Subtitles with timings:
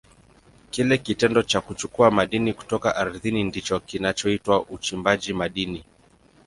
[0.71, 5.83] Kile kitendo cha kuchukua madini kutoka ardhini ndicho kinachoitwa uchimbaji madini.